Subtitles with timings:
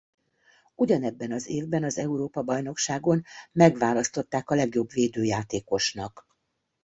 [0.75, 6.27] Ugyanebben az évben az Európa-bajnokságon megválasztották a legjobb védőjátékosnak.